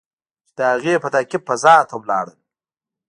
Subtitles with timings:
[0.47, 2.37] چې د هغې په تعقیب فضا ته لاړل.